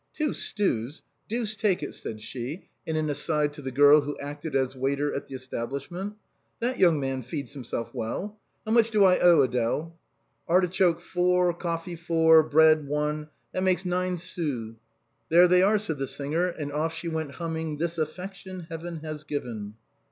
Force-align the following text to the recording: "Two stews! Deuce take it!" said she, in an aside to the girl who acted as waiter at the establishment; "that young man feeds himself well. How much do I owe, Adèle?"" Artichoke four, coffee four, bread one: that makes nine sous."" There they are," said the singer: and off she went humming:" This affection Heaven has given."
"Two 0.17 0.33
stews! 0.33 1.03
Deuce 1.27 1.55
take 1.55 1.83
it!" 1.83 1.93
said 1.93 2.21
she, 2.23 2.63
in 2.87 2.95
an 2.95 3.07
aside 3.07 3.53
to 3.53 3.61
the 3.61 3.69
girl 3.69 4.01
who 4.01 4.17
acted 4.19 4.55
as 4.55 4.75
waiter 4.75 5.13
at 5.13 5.27
the 5.27 5.35
establishment; 5.35 6.15
"that 6.59 6.79
young 6.79 6.99
man 6.99 7.21
feeds 7.21 7.53
himself 7.53 7.93
well. 7.93 8.35
How 8.65 8.71
much 8.71 8.89
do 8.89 9.03
I 9.03 9.19
owe, 9.19 9.47
Adèle?"" 9.47 9.91
Artichoke 10.51 11.01
four, 11.01 11.53
coffee 11.53 11.95
four, 11.95 12.41
bread 12.41 12.87
one: 12.87 13.29
that 13.51 13.61
makes 13.61 13.85
nine 13.85 14.17
sous."" 14.17 14.73
There 15.29 15.47
they 15.47 15.61
are," 15.61 15.77
said 15.77 15.99
the 15.99 16.07
singer: 16.07 16.47
and 16.47 16.71
off 16.71 16.95
she 16.95 17.07
went 17.07 17.33
humming:" 17.33 17.77
This 17.77 17.99
affection 17.99 18.65
Heaven 18.71 19.01
has 19.03 19.23
given." 19.23 19.75